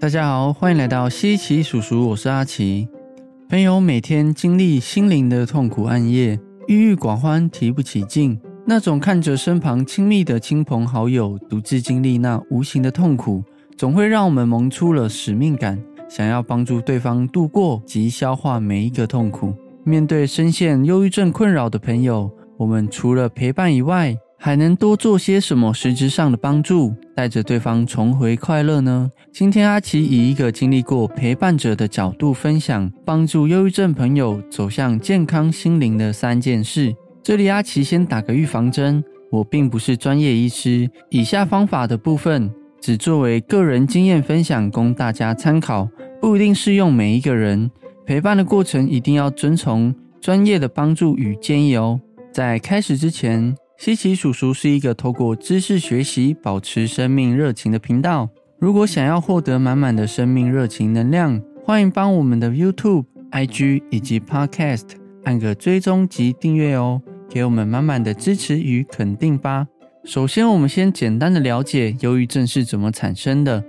[0.00, 2.88] 大家好，欢迎来到西奇叔叔，我是阿奇。
[3.50, 8.40] 朋友每天经历心灵的痛苦暗夜，郁郁寡欢，提不起劲。
[8.64, 13.44] 那种看着身旁亲密的亲朋好友独自经历那无形的痛苦，
[13.76, 15.78] 总会让我们萌出了使命感，
[16.08, 19.52] 想要帮助对方度过及消化每一个痛苦。
[19.84, 29.10] 面对深陷忧郁症困扰的朋友，我们除了陪伴以外，还能多做些什么实质上的帮助，带着对方重回快乐呢？
[29.30, 36.94] 今天阿奇以一个经历过陪伴者的角度分享，帮助忧郁症朋友走向健康心灵的三件事。
[37.22, 45.86] 这里阿奇先打个预防针，我并不是专业医师，以下方法的部分只作为个人经验分享，供大家参考，
[46.18, 47.70] 不一定适用每一个人。
[48.06, 52.00] 陪伴的过程一定要遵从专业的帮助与建议哦。
[52.32, 53.54] 在开始之前。
[53.80, 58.28] 西奇叔叔是一个透过知识学习保持生命热情的频道。
[58.58, 64.82] 如果想要获得满满的生命热情能量，欢迎帮我们的 YouTube、IG 以及 Podcast
[65.24, 69.66] 按个追踪及订阅哦，给我们满满的支持与肯定吧。
[70.04, 73.64] 首先，我们先简单的了解忧郁症是怎么产生的。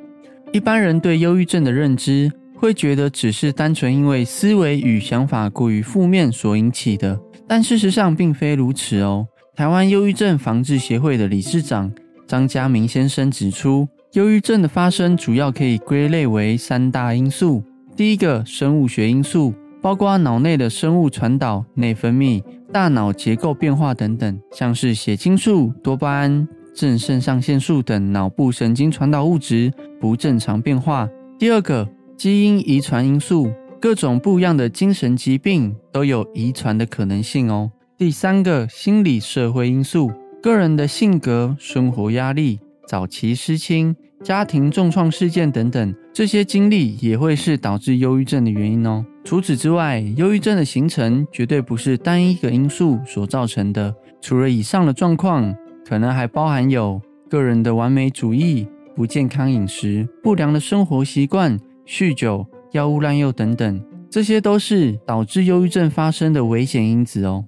[0.51, 9.25] 一般人对忧郁症的认知会觉得只是单纯因为思维与想法过于负面所引起的，但事实上并非如此哦。
[9.53, 11.91] 台湾忧郁症防治协会的理事长
[12.25, 17.61] 张家明先生指出，忧郁症的发生主要可以归类为三大因素。
[17.95, 22.41] 第一个，生物学因素，包括脑内的生物传导、内分泌、
[22.71, 31.09] 大脑结构变化等等，像是血清素、多巴胺、正肾上腺素等脑部神经传导物质不正常变化。
[31.37, 37.69] 第二个，基因遗传因素，各种不一样的精神疾病都有遗传的可能性哦。
[38.01, 49.05] 第三个心理社会因素，个人的性格、生活压力、早期失亲、家庭重创事件等等，这些经历也会是导致忧郁症的原因哦。
[49.23, 53.93] 除此之外，忧郁症的形成绝对不是单一个因素所造成的。
[54.19, 55.55] 除了以上的状况，
[55.87, 63.79] 可能还包含有个人的完美主义、不健康饮食、不良的生活习惯、酗酒、药物滥用等等，
[64.09, 67.45] 这些都是导致忧郁症发生的危险因子哦。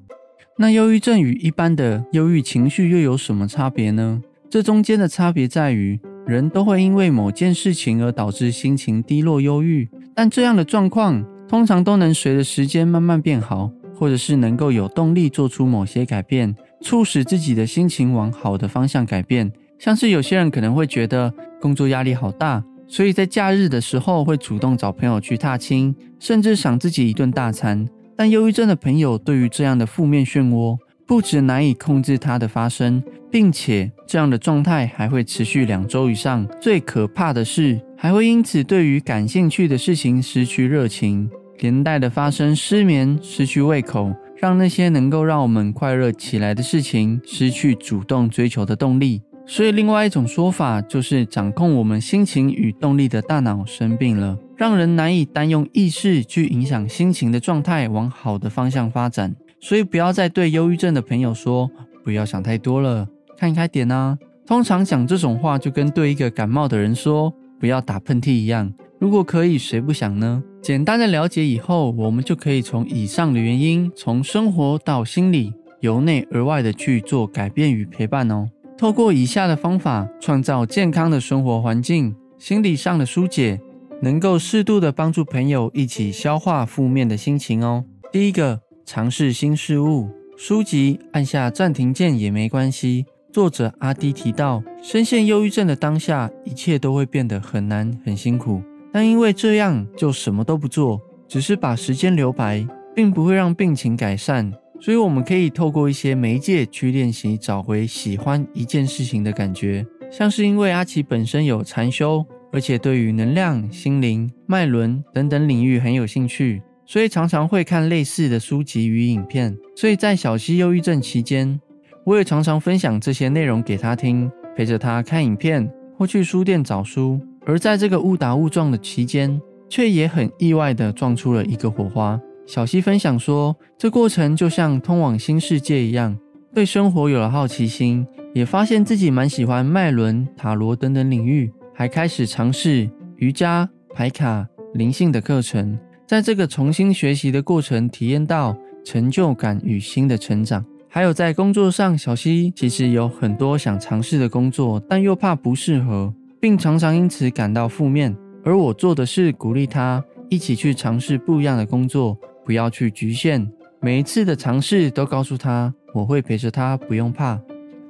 [0.56, 4.22] 那忧郁症与一般的忧郁情绪又有什么差别呢？
[4.52, 19.52] 这中间的差别在于，人都会因为某件事情而导致心情低落、忧郁，但这样的状况通常都能随着时间慢慢变好，或者是能够有动力做出某些改变，促使自己的心情往好的方向改变。
[19.80, 27.90] 像是有些人可能会觉得工作压力好大，所以在假日的时候会主动找朋友去踏青，甚至赏自己一顿大餐。
[28.16, 36.48] 但忧郁症的朋友对于这样的负面漩涡，不止难以控制它的发生，并且这样的状态还会持续两周以上。
[36.62, 41.30] 最可怕的是，还会因此对于感兴趣的事情失去热情，
[41.60, 49.22] 连带的发生失眠、失去胃口，让那些能够让我们快乐起来的事情失去主动追求的动力。
[49.46, 59.36] 所以，另外一种说法就是，掌控我们心情与动力的大脑生病了，让人难以单用意识去影响心情的状态往好的方向发展。
[59.60, 61.70] 所以，不要再对忧郁症的朋友说
[62.02, 63.06] “不要想太多了，
[63.38, 64.18] 看开点啊”。
[64.48, 68.74] 通常讲这种话，就跟对一个感冒的人说“不要打喷嚏”一样。
[69.02, 70.42] 如果可以，谁不想呢？
[70.62, 78.48] 简单的了解以后，我们就可以从以上的原因，从生活到心理，由内而外的去做改变与陪伴哦。
[78.78, 83.60] 透过以下的方法，创造健康的生活环境，心理上的疏解，
[84.04, 87.86] 能够适度的帮助朋友一起消化负面的心情哦。
[88.12, 90.10] 第一个，尝试新事物。
[90.36, 93.06] 书籍按下暂停键也没关系。
[93.32, 101.00] 作者阿迪提到，深陷忧郁症的当下，一切都会变得很难很辛苦，但因为这样就什么都不做，
[101.30, 104.52] 只是把时间留白，并不会让病情改善。
[104.82, 119.58] 所以，我们可以透过一些媒介去练习找回喜欢一件事情的感觉，像是因为阿奇本身有禅修，而且对于能量、心灵、脉轮等等领域很有兴趣，所以常常会看类似的书籍与影片。
[119.76, 121.60] 所以在小溪忧郁症期间，
[122.06, 125.68] 我也常常分享这些内容给他听，陪着他看影片
[125.98, 127.20] 或去书店找书。
[127.46, 132.22] 而在这个误打误撞的期间，却也很意外的撞出了一个火花。
[132.46, 136.18] 小溪分享说，这过程就像通往新世界一样，
[136.54, 145.78] 对生活有了好奇心，也发现自己蛮喜欢脉轮、塔罗等等领域，还开始尝试瑜伽、排卡、灵性的课程。
[146.06, 148.56] 在这个重新学习的过程，体验到
[148.86, 150.64] 成就感与新的成长。
[150.88, 158.16] 还有在工作上，小溪其实有很多想尝试的工作，但又怕不适合，并常常因此感到负面。
[158.44, 162.16] 而我做的是鼓励他一起去尝试不一样的工作，
[162.46, 163.50] 不要去局限。
[163.82, 167.42] 每一次的尝试都告诉他，我会陪着他，不用怕。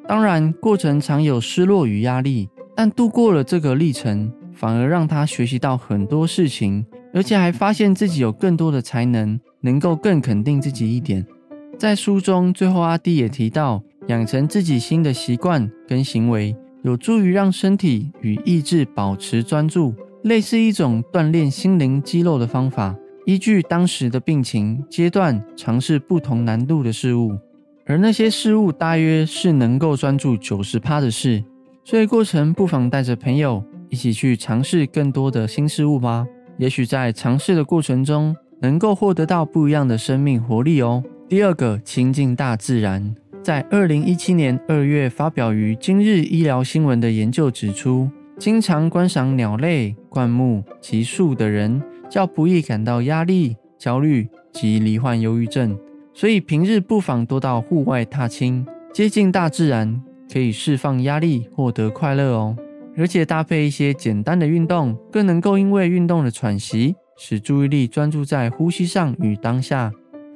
[0.08, 11.26] 当然，过程常有失落与压力，但度过了这个历程，反而让他学习到很多事情，而且还发现自己有更多的才能，能够更肯定自己一点。
[11.78, 19.94] 在书中最后，阿弟也提到，养成自己新的习惯跟行为，有助于让身体与意志保持专注。
[20.24, 27.38] 类似一种锻炼心灵肌肉的方法，依据当时的病情阶段，尝试不同难度的事物，
[27.86, 31.44] 而那些事物大约是能够专注九十趴的事。
[31.84, 36.26] 所以过程不妨带着朋友一起去尝试更多的新事物吧。
[36.58, 41.04] 也许在尝试的过程中，能够获得到不一样的生命活力哦。
[41.28, 43.16] 第二个，亲近大自然。
[43.42, 48.10] 在二零一七年二月发表于《今日医疗新闻》的研究指出。
[48.40, 55.78] 经常观赏鸟类、灌木及树的人，较不易感到压力、焦虑及罹患忧郁症。
[56.16, 60.02] 所以平日不妨多到户外踏青，接近大自然，
[60.34, 62.58] 可以释放压力，获得快乐哦。
[62.98, 69.92] 而且搭配一些简单的运动，更能够因为运动的喘息，使注意力专注在呼吸上与当下，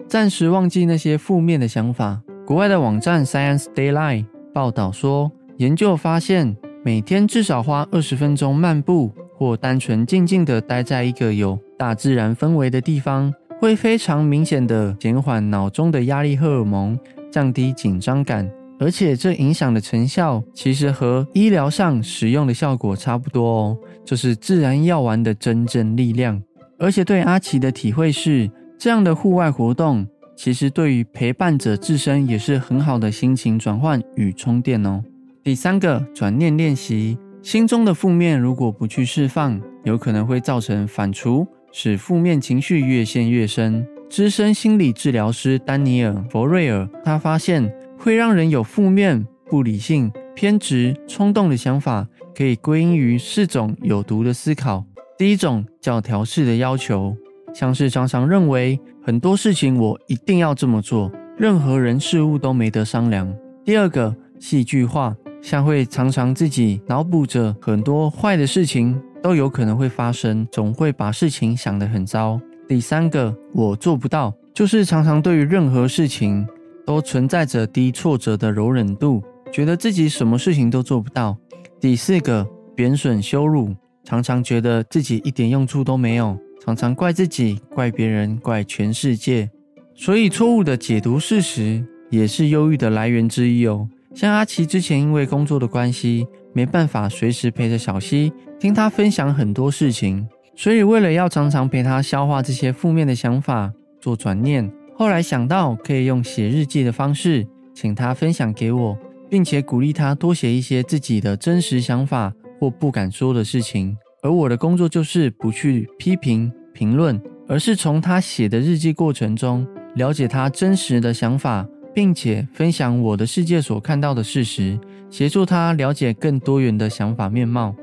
[0.07, 2.21] 暂时忘记那些负面的想法。
[2.45, 6.55] 国外的网站 Science Daylight 报道说，研究发现。
[6.83, 16.97] 每天至少花二十分钟漫步，或单纯静静地待在一个有大自然氛围的地方，会非常明显地减缓脑中的压力荷尔蒙，
[17.29, 18.49] 降低紧张感。
[18.79, 23.77] 而且这影响的成效其实和医疗上使用的效果差不多哦。
[24.05, 26.41] 这是自然药丸的真正力量。
[26.79, 35.03] 而且对阿奇的体会是，这样的户外活动其实对于陪伴者自身也是很好的心情转换与充电哦。
[35.43, 43.83] 第三个转念练习，心中的负面如果不去释放，有可能会造成反刍，使负面情绪越陷越深。
[44.09, 54.85] 资深心理治疗师丹尼尔·佛瑞尔，他发现会让人有负面、不理性、偏执、冲动的想法，可以归因于四种有毒的思考。
[55.17, 57.15] 第一种叫调试的要求，
[57.53, 63.33] 像是常常认为很多事情我一定要这么做，任何人事物都没得商量。
[63.65, 65.15] 第二个戏剧化。
[65.39, 72.41] 像会常常自己脑补着很多坏的事情都有可能会发生，总会把事情想得很糟。
[72.67, 76.45] 第三个，我做不到，就是常常对于任何事情
[76.87, 81.37] 都存在着低挫折的柔忍度，觉得自己什么事情都做不到。
[81.81, 83.75] 第四个，贬损羞辱，
[84.05, 89.49] 常常觉得自己一点用处都没有，常常怪自己、怪别人、怪全世界。
[89.93, 93.89] 所以，错误的解读事实也是忧郁的来源之一哦。
[94.15, 100.25] 像阿奇之前因为工作的关系，没办法随时陪着小溪，听他分享很多事情，
[100.55, 108.97] 所以为了要常常陪他消化这些负面的想法，做转念，后来想到可以用写日记的方式，请他分享给我，
[109.29, 113.95] 并且鼓励他多写一些自己的真实想法或不敢说的事情。
[114.23, 121.67] 而我的工作就是不去批评评论，而是从他写的日记过程中，了解他真实的想法。
[121.93, 124.79] 并且分享我的世界所看到的事实，
[125.09, 127.75] 协助他了解更多元的想法面貌。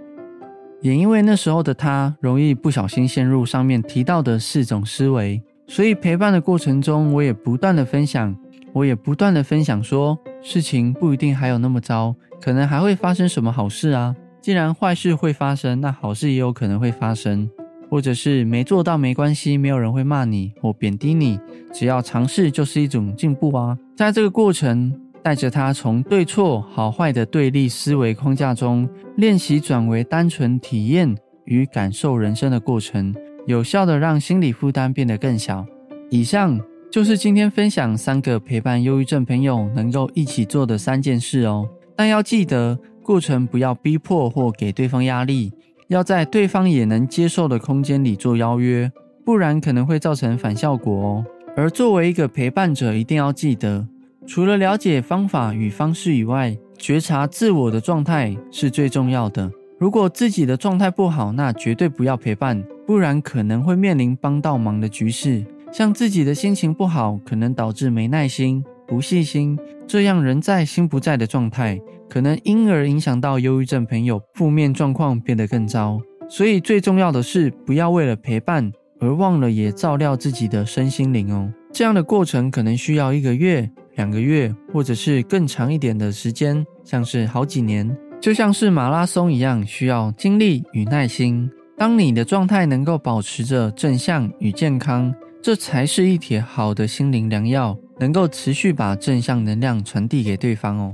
[0.81, 8.37] 也因为那时候的他容易不小心陷入上面提到的四种思维，所以陪伴的过程中，我也不断的分享，
[8.73, 14.15] 我也不断的分享说，事情不一定还有那么糟，可能还会发生什么好事啊！
[14.41, 17.49] 既然坏事会发生，那好事也有可能会发生。
[17.91, 21.39] 或者是没做到没关系，没有人会骂你或贬低你，
[21.73, 23.79] 只要尝试就是一种进步啊！
[23.95, 24.93] 在这个过程，
[25.23, 33.15] 带着他从对错好坏的对立思维框架中练习转为单纯体验与感受人生的过程，
[33.47, 35.67] 有效的让心理负担变得更小。
[36.11, 36.61] 以上
[36.91, 45.53] 就是今天分享三个陪伴忧郁症朋友能够一起做的三件事哦，但要记得过程不要逼迫或给对方压力。
[45.89, 48.91] 要在对方也能接受的空间里做邀约，
[49.23, 51.25] 不然可能会造成反效果哦。
[51.55, 53.87] 而作为一个陪伴者，一定要记得，
[54.27, 59.51] 除了了解方法与方式以外，觉察自我的状态是最重要的。
[59.79, 65.45] 如果自己的状态不好，那绝对不要陪伴，不然可能会面临帮倒忙的局势。
[65.73, 71.81] 像自己的心情不好，可能导致没耐心、不细心，这样人在心不在的状态。
[72.09, 76.01] 可能因而影响到忧郁症朋友，负面状况变得更糟。
[76.29, 81.53] 所以最重要的是，不要为了陪伴而忘了也照料自己的身心灵哦。
[81.73, 91.51] 这样的过程可能需要一个月、两个月，或者是更长一点的时间，像是好几年，就像是马拉松一样，需要精力与耐心。
[91.77, 95.13] 当你的状态能够保持着正向与健康，
[95.43, 100.93] 这才是一帖好的心灵良药，能够持续把正向能量传递给对方哦。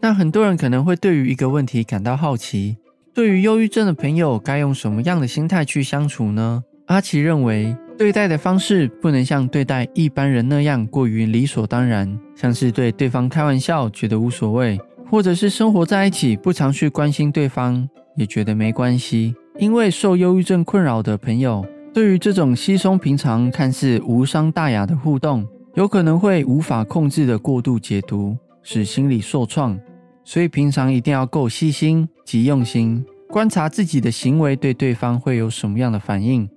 [0.00, 2.76] 那很多人可能会对于一个问题感到好奇：
[3.14, 6.62] 对于忧郁症的朋友，该用什么样的心态去相处呢？
[6.86, 14.78] 阿奇认为，对待的方式不能像对待一般人那样过于理所当然，像是对对方开玩笑觉得无所谓，
[15.10, 19.34] 或者是生活在一起不常去关心对方也觉得没关系。
[19.60, 21.62] 因为受忧郁症困扰的朋友，
[21.92, 29.78] 对于这种稀松平常、看似无伤大雅的互动，有可能会无法控制的过度解读，使心理受创。
[30.24, 36.48] 所以平常一定要够细心及用心，观察自己的行为对对方会有什么样的反应。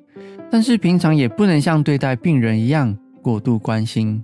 [0.49, 4.23] 但是平常也不能像对待病人一样过度关心。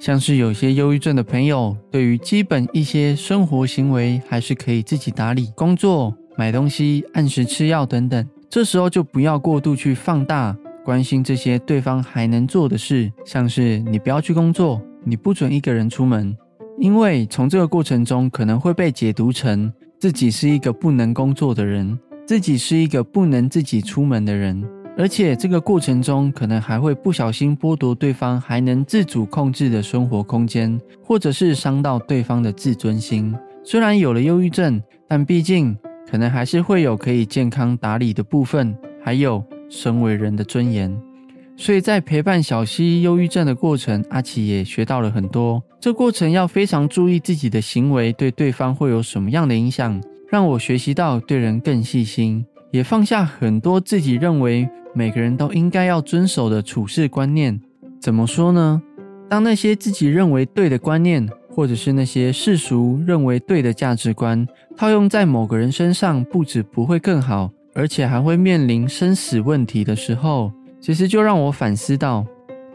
[0.00, 6.12] 像是有些忧郁症的朋友，对于基本一些生活行为，还是可以自己打理工作。
[6.38, 16.36] 买东西、按时吃药等等，这时候就不要过度去放大关心这些对方还能做的事，像是你不要去工作，你不准一个人出门，
[16.78, 24.62] 因为从这个过程中可能会被解读成自己是一个不能工作的人，自己是一个不能自己出门的人，
[24.96, 33.34] 而且这个过程中可能还会不小心剥夺对方还能自主控制的生活空间，或者是伤到对方的自尊心。
[33.64, 35.76] 虽然有了忧郁症，但毕竟。
[36.10, 40.96] 可能还是会有可以健康打理的部分，还有身为人的尊严。
[41.56, 45.62] 所以在陪伴小溪忧郁症的过程，阿奇也学到了很多。
[45.80, 50.00] 这过程要非常注意自己的行为对对方会有什么样的影响，
[50.30, 57.60] 让我学习到对人更细心，也放下很多自己认为每个人都应该要遵守的处事观念。
[58.00, 58.80] 怎么说呢？
[59.28, 61.28] 当那些自己认为对的观念。
[61.50, 64.46] 或者是那些世俗认为对的价值观，
[64.78, 72.24] 套用在某个人身上，不止不会更好，而且还会面临生死问题的时候，其实就让我反思到，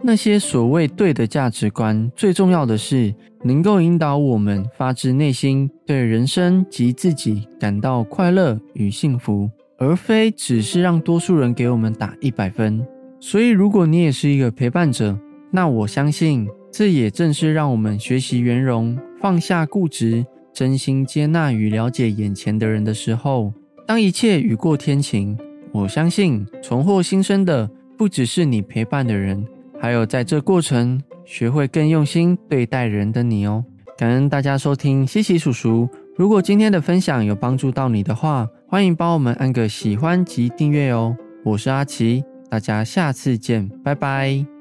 [0.01, 12.85] 那些所谓对的价值观，最重要的是能够引导我们发自内心对人生及自己感到快乐与幸福，而非只是让多数人给我们打一百分。
[13.21, 15.17] 所以，如果你也是一个陪伴者，
[15.51, 16.45] 那我相信。
[16.75, 23.51] 这也正是让我们学习圆融、放下固执、真心接纳与了解眼前的人的时候。
[23.85, 25.37] 当一切雨过天晴，
[25.71, 29.45] 我相信重获新生的不只是你陪伴的人，
[29.79, 33.65] 还有在这过程学会更用心对待人的你哦。
[33.97, 35.89] 感恩大家收听西西叔叔。
[36.15, 41.15] 如果今天的分享有帮助到你的话，欢迎帮我们按个喜欢及订阅哦。
[41.43, 44.52] 我是阿奇，大家下次见，拜拜。